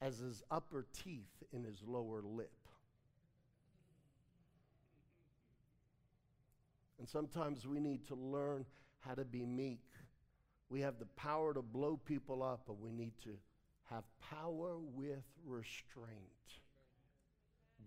[0.00, 2.65] as his upper teeth in his lower lip.
[6.98, 8.64] And sometimes we need to learn
[9.00, 9.82] how to be meek.
[10.68, 13.30] We have the power to blow people up, but we need to
[13.90, 16.10] have power with restraint.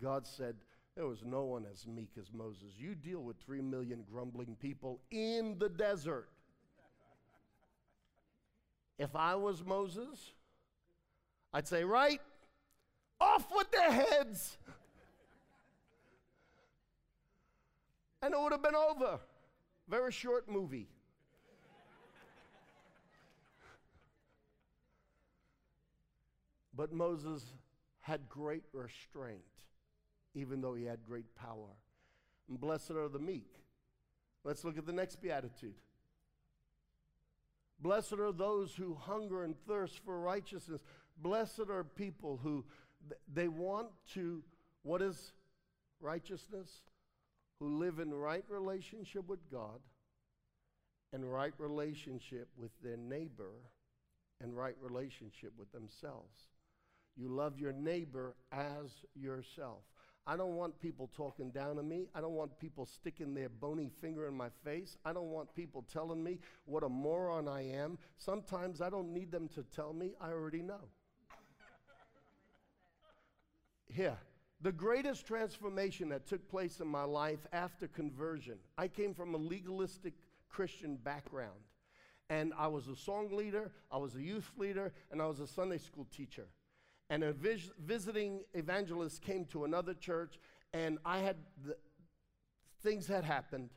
[0.01, 0.55] God said,
[0.95, 2.74] There was no one as meek as Moses.
[2.78, 6.30] You deal with three million grumbling people in the desert.
[8.97, 10.32] If I was Moses,
[11.53, 12.22] I'd say, Right,
[13.20, 14.57] off with their heads.
[18.22, 19.20] And it would have been over.
[19.88, 20.88] Very short movie.
[26.80, 27.43] but Moses
[27.99, 29.43] had great restraint,
[30.34, 31.76] even though he had great power.
[32.47, 33.53] And blessed are the meek.
[34.45, 35.76] Let's look at the next beatitude.
[37.82, 40.80] Blessed are those who hunger and thirst for righteousness.
[41.17, 42.63] Blessed are people who
[43.34, 44.41] they want to
[44.84, 45.34] what is
[45.99, 46.82] righteousness?
[47.60, 49.80] Who live in right relationship with God
[51.14, 53.51] and right relationship with their neighbor
[54.41, 56.38] and right relationship with themselves.
[57.18, 59.84] You love your neighbor as yourself.
[60.26, 62.07] I don't want people talking down to me.
[62.14, 64.95] I don't want people sticking their bony finger in my face.
[65.03, 67.97] I don't want people telling me what a moron I am.
[68.18, 70.82] Sometimes I don't need them to tell me, I already know.
[73.88, 74.18] Here,
[74.62, 79.38] the greatest transformation that took place in my life after conversion, I came from a
[79.38, 80.14] legalistic
[80.49, 81.60] Christian background.
[82.30, 85.47] And I was a song leader, I was a youth leader, and I was a
[85.47, 86.45] Sunday school teacher.
[87.10, 90.38] And a vis- visiting evangelist came to another church,
[90.74, 91.76] and I had the,
[92.84, 93.70] things had happened,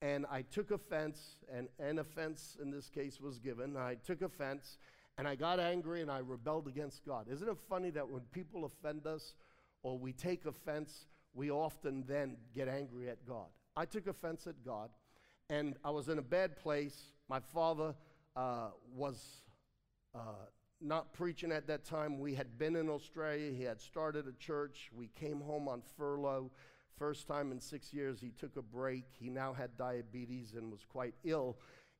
[0.00, 3.76] and I took offense, and an offense in this case was given.
[3.76, 4.78] I took offense,
[5.16, 7.26] and I got angry, and I rebelled against God.
[7.30, 9.34] Isn't it funny that when people offend us
[9.82, 13.46] or we take offense, we often then get angry at God?
[13.76, 14.90] I took offense at God,
[15.48, 17.10] and I was in a bad place.
[17.28, 17.94] My father
[18.36, 19.42] uh, was
[20.14, 20.46] uh,
[20.80, 22.18] not preaching at that time.
[22.18, 23.50] We had been in Australia.
[23.52, 24.90] He had started a church.
[24.94, 26.50] We came home on furlough.
[26.98, 29.04] First time in six years, he took a break.
[29.18, 31.56] He now had diabetes and was quite ill.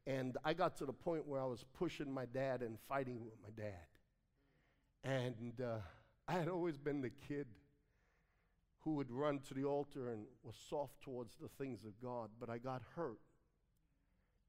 [0.06, 3.34] And I got to the point where I was pushing my dad and fighting with
[3.42, 3.86] my dad.
[5.04, 5.78] And uh,
[6.28, 7.46] I had always been the kid
[8.84, 12.50] who would run to the altar and was soft towards the things of God, but
[12.50, 13.20] I got hurt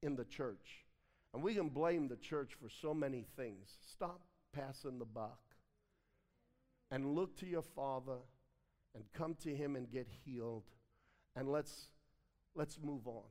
[0.02, 0.84] in the church.
[1.32, 3.72] And we can blame the church for so many things.
[3.90, 4.20] Stop
[4.52, 5.40] passing the buck
[6.90, 8.18] and look to your Father
[8.94, 10.64] and come to Him and get healed.
[11.36, 11.88] And let's,
[12.54, 13.24] let's move on.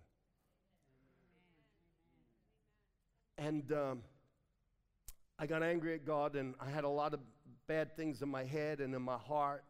[3.37, 4.01] And um,
[5.39, 7.19] I got angry at God, and I had a lot of
[7.67, 9.63] bad things in my head and in my heart.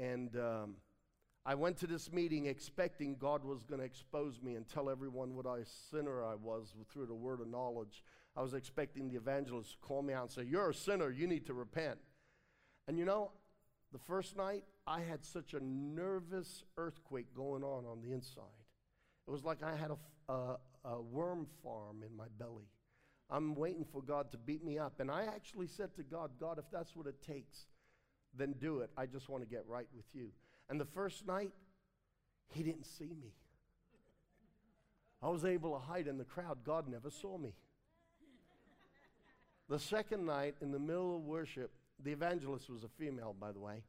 [0.00, 0.76] And um,
[1.44, 5.34] I went to this meeting expecting God was going to expose me and tell everyone
[5.34, 8.02] what a sinner I was through the word of knowledge.
[8.34, 11.26] I was expecting the evangelist to call me out and say, You're a sinner, you
[11.26, 11.98] need to repent.
[12.88, 13.32] And you know,
[13.92, 18.44] the first night, I had such a nervous earthquake going on on the inside.
[19.28, 22.70] It was like I had a, a, a worm farm in my belly.
[23.28, 24.98] I'm waiting for God to beat me up.
[24.98, 27.66] And I actually said to God, God, if that's what it takes,
[28.36, 28.90] then do it.
[28.96, 30.28] I just want to get right with you.
[30.68, 31.52] And the first night,
[32.52, 33.32] he didn't see me.
[35.22, 36.58] I was able to hide in the crowd.
[36.64, 37.52] God never saw me.
[39.68, 41.70] The second night, in the middle of worship,
[42.02, 43.82] the evangelist was a female, by the way.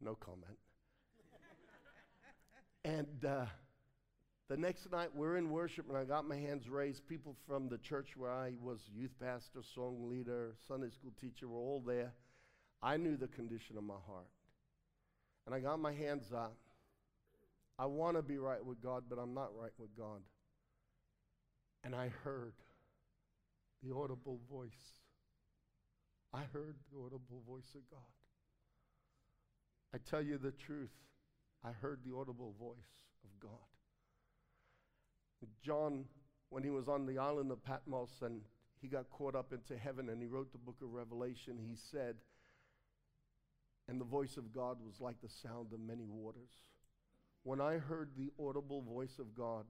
[0.00, 0.58] No comment.
[2.84, 3.46] and uh,
[4.48, 7.06] the next night, we're in worship, and I got my hands raised.
[7.08, 11.58] People from the church where I was youth pastor, song leader, Sunday school teacher were
[11.58, 12.12] all there.
[12.82, 14.28] I knew the condition of my heart.
[15.46, 16.56] And I got my hands up.
[17.78, 20.20] I want to be right with God, but I'm not right with God.
[21.82, 22.54] And I heard
[23.82, 24.70] the audible voice.
[26.32, 28.00] I heard the audible voice of God.
[29.94, 30.90] I tell you the truth,
[31.64, 32.76] I heard the audible voice
[33.24, 33.73] of God.
[35.62, 36.04] John,
[36.50, 38.42] when he was on the island of Patmos and
[38.80, 42.16] he got caught up into heaven and he wrote the book of Revelation, he said,
[43.88, 46.52] and the voice of God was like the sound of many waters.
[47.42, 49.66] When I heard the audible voice of God,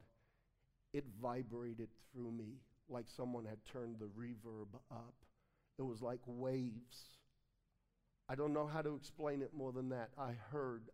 [0.93, 5.15] it vibrated through me like someone had turned the reverb up.
[5.79, 7.19] It was like waves.
[8.29, 10.11] I don't know how to explain it more than that.
[10.17, 10.85] I heard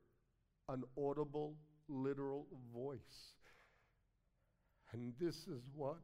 [0.68, 1.54] an audible,
[1.88, 3.34] literal voice.
[4.92, 5.98] And this is what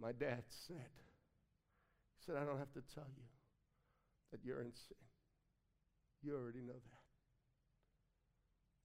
[0.00, 0.90] my dad said.
[2.16, 3.24] He said, I don't have to tell you
[4.32, 4.96] that you're in sin.
[6.22, 7.06] You already know that.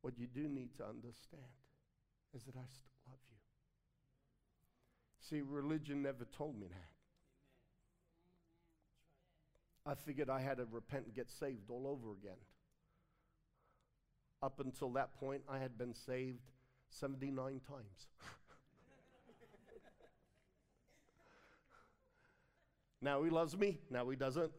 [0.02, 1.42] What you do need to understand
[2.34, 3.38] is that I still love you.
[5.30, 6.92] See, religion never told me that.
[9.86, 12.38] I figured I had to repent and get saved all over again.
[14.44, 16.42] Up until that point, I had been saved
[16.90, 18.08] 79 times.
[23.02, 24.52] now he loves me, now he doesn't.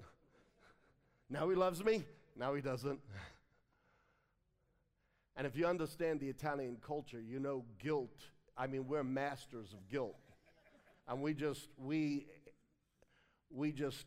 [1.31, 2.05] Now he loves me,
[2.37, 3.01] now he doesn't.
[5.37, 8.27] And if you understand the Italian culture, you know guilt.
[8.57, 10.17] I mean, we're masters of guilt.
[11.09, 12.27] And we just, we,
[13.51, 14.07] we just,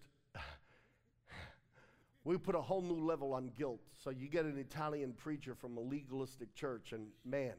[2.23, 3.81] we put a whole new level on guilt.
[4.03, 7.53] So you get an Italian preacher from a legalistic church, and man,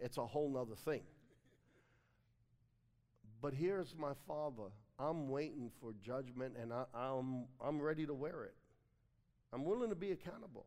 [0.00, 1.02] it's a whole nother thing.
[3.40, 4.70] But here's my father.
[4.98, 8.54] I'm waiting for judgment, and I, I'm, I'm ready to wear it.
[9.52, 10.66] I'm willing to be accountable.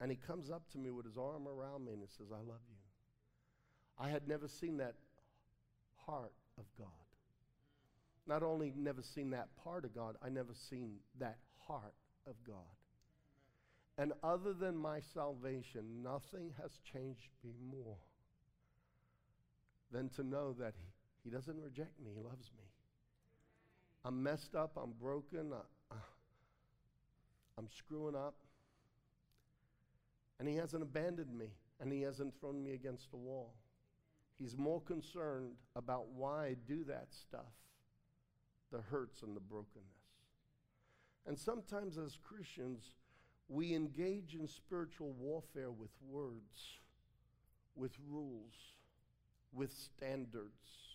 [0.00, 2.38] And he comes up to me with his arm around me and he says, I
[2.38, 2.76] love you.
[3.98, 4.94] I had never seen that
[6.04, 6.88] heart of God.
[8.26, 11.94] Not only never seen that part of God, I never seen that heart
[12.26, 12.56] of God.
[13.96, 17.98] And other than my salvation, nothing has changed me more
[19.92, 22.64] than to know that He, he doesn't reject me, He loves me.
[24.04, 25.98] I'm messed up, I'm broken, I, uh,
[27.58, 28.34] I'm screwing up.
[30.38, 31.50] And He hasn't abandoned me,
[31.80, 33.54] and He hasn't thrown me against a wall.
[34.38, 37.52] He's more concerned about why I do that stuff,
[38.70, 39.88] the hurts and the brokenness.
[41.26, 42.92] And sometimes as Christians,
[43.48, 46.80] we engage in spiritual warfare with words,
[47.74, 48.54] with rules,
[49.52, 50.93] with standards.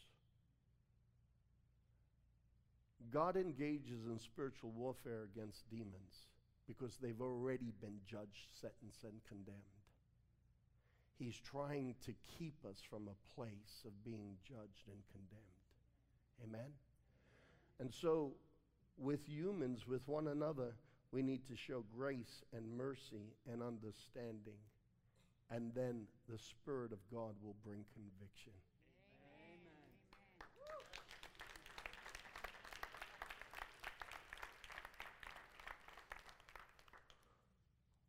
[3.11, 6.27] God engages in spiritual warfare against demons
[6.67, 9.57] because they've already been judged, sentenced, and condemned.
[11.17, 15.59] He's trying to keep us from a place of being judged and condemned.
[16.43, 16.71] Amen?
[17.79, 18.33] And so,
[18.97, 20.75] with humans, with one another,
[21.11, 24.59] we need to show grace and mercy and understanding.
[25.49, 28.53] And then the Spirit of God will bring conviction.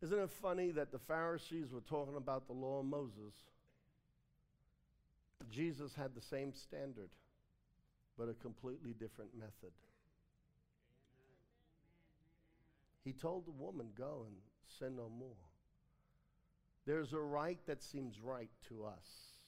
[0.03, 3.34] Isn't it funny that the Pharisees were talking about the law of Moses?
[5.51, 7.11] Jesus had the same standard,
[8.16, 9.72] but a completely different method.
[13.05, 14.36] He told the woman, Go and
[14.78, 15.36] sin no more.
[16.86, 19.38] There's a right that seems right to us,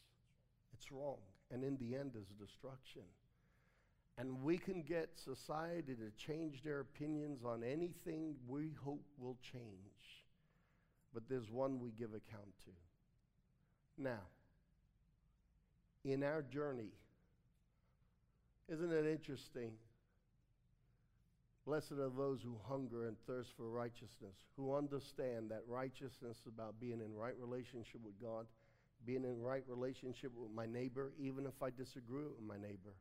[0.74, 1.18] it's wrong,
[1.50, 3.02] and in the end is destruction.
[4.18, 10.21] And we can get society to change their opinions on anything we hope will change
[11.12, 12.70] but there's one we give account to.
[13.98, 14.20] Now,
[16.04, 16.92] in our journey,
[18.68, 19.72] isn't it interesting?
[21.64, 26.80] Blessed are those who hunger and thirst for righteousness, who understand that righteousness is about
[26.80, 28.46] being in right relationship with God,
[29.06, 32.94] being in right relationship with my neighbor, even if I disagree with my neighbor,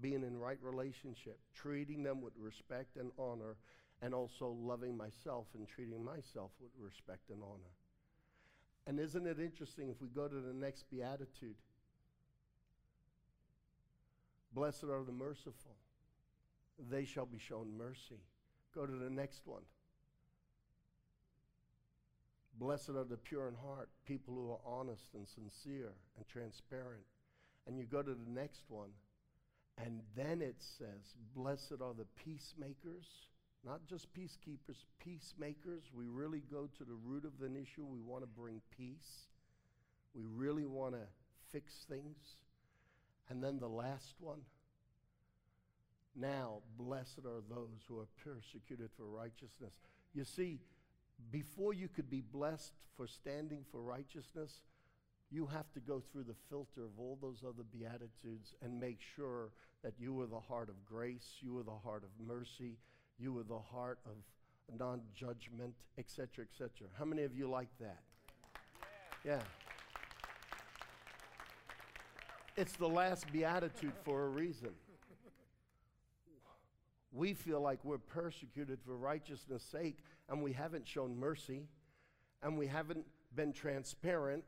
[0.00, 3.56] being in right relationship, treating them with respect and honor,
[4.02, 7.74] and also loving myself and treating myself with respect and honor.
[8.86, 11.56] And isn't it interesting if we go to the next beatitude?
[14.52, 15.76] Blessed are the merciful,
[16.90, 18.20] they shall be shown mercy.
[18.74, 19.62] Go to the next one.
[22.58, 27.04] Blessed are the pure in heart, people who are honest and sincere and transparent.
[27.66, 28.90] And you go to the next one,
[29.84, 33.06] and then it says, Blessed are the peacemakers
[33.64, 35.82] not just peacekeepers, peacemakers.
[35.92, 37.84] We really go to the root of an issue.
[37.84, 39.28] We want to bring peace.
[40.14, 41.02] We really want to
[41.52, 42.36] fix things.
[43.28, 44.40] And then the last one.
[46.16, 49.74] Now, blessed are those who are persecuted for righteousness.
[50.14, 50.58] You see,
[51.30, 54.62] before you could be blessed for standing for righteousness,
[55.30, 59.50] you have to go through the filter of all those other beatitudes and make sure
[59.84, 62.78] that you are the heart of grace, you are the heart of mercy,
[63.18, 64.12] you with a heart of
[64.78, 66.88] non judgment, etc., etc.
[66.98, 68.00] How many of you like that?
[69.24, 69.32] Yeah.
[69.32, 69.42] yeah.
[72.56, 74.70] It's the last beatitude for a reason.
[77.12, 79.98] We feel like we're persecuted for righteousness' sake,
[80.28, 81.68] and we haven't shown mercy,
[82.42, 84.44] and we haven't been transparent,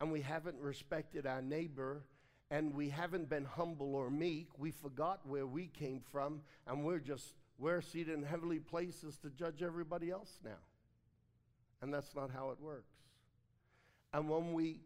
[0.00, 2.04] and we haven't respected our neighbor,
[2.50, 4.48] and we haven't been humble or meek.
[4.58, 9.30] We forgot where we came from, and we're just we're seated in heavenly places to
[9.30, 10.62] judge everybody else now.
[11.80, 12.94] And that's not how it works.
[14.12, 14.80] And when we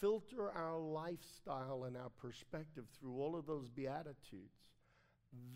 [0.00, 4.56] filter our lifestyle and our perspective through all of those Beatitudes,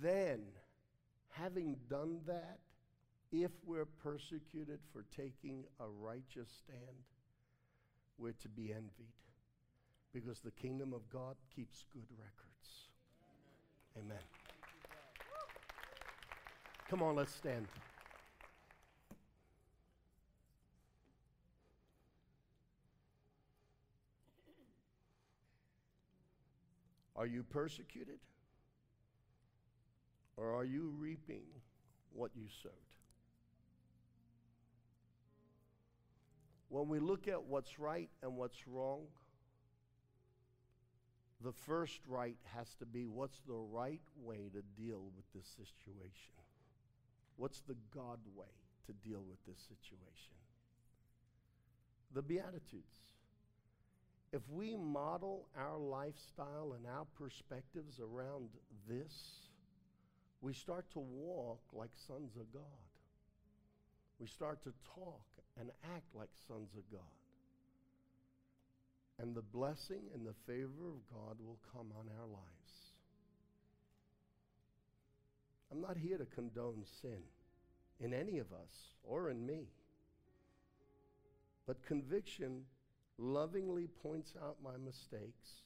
[0.01, 0.41] then,
[1.31, 2.59] having done that,
[3.33, 6.97] if we're persecuted for taking a righteous stand,
[8.19, 9.15] we're to be envied
[10.13, 12.89] because the kingdom of God keeps good records.
[13.99, 14.44] Amen.
[16.89, 17.67] Come on, let's stand.
[27.17, 28.19] Are you persecuted?
[30.37, 31.45] Or are you reaping
[32.13, 32.73] what you sowed?
[36.69, 39.03] When we look at what's right and what's wrong,
[41.41, 46.44] the first right has to be what's the right way to deal with this situation?
[47.37, 48.47] What's the God way
[48.87, 50.35] to deal with this situation?
[52.15, 53.03] the Beatitudes.
[54.33, 58.49] If we model our lifestyle and our perspectives around
[58.89, 59.13] this,
[60.41, 62.63] we start to walk like sons of God.
[64.19, 65.25] We start to talk
[65.59, 67.01] and act like sons of God.
[69.21, 72.84] And the blessing and the favor of God will come on our lives.
[75.75, 77.19] I'm not here to condone sin
[77.99, 79.67] in any of us or in me.
[81.67, 82.63] But conviction
[83.19, 85.63] lovingly points out my mistakes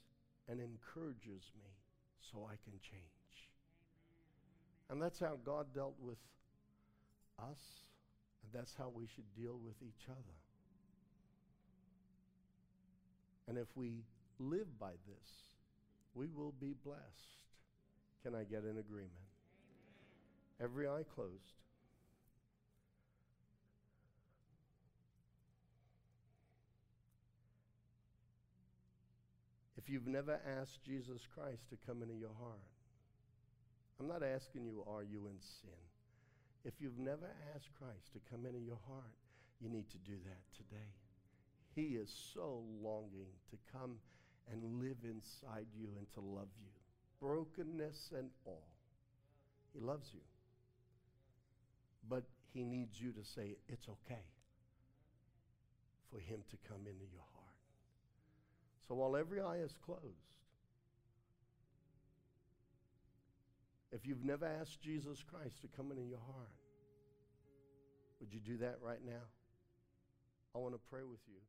[0.49, 1.71] and encourages me
[2.21, 3.03] so I can change.
[4.89, 6.19] And that's how God dealt with
[7.39, 7.61] us,
[8.43, 10.39] and that's how we should deal with each other.
[13.47, 14.05] And if we
[14.39, 15.31] live by this,
[16.15, 17.03] we will be blessed.
[18.23, 19.28] Can I get an agreement?
[20.63, 21.55] Every eye closed.
[29.77, 32.61] If you've never asked Jesus Christ to come into your heart,
[33.99, 35.71] I'm not asking you, are you in sin?
[36.65, 39.15] If you've never asked Christ to come into your heart,
[39.61, 40.91] you need to do that today.
[41.75, 43.97] He is so longing to come
[44.51, 46.71] and live inside you and to love you,
[47.21, 48.69] brokenness and all.
[49.73, 50.21] He loves you.
[52.07, 54.25] But he needs you to say, it's okay
[56.11, 57.49] for him to come into your heart.
[58.87, 60.03] So while every eye is closed,
[63.93, 66.53] if you've never asked Jesus Christ to come into your heart,
[68.21, 69.25] would you do that right now?
[70.55, 71.41] I want to pray with you.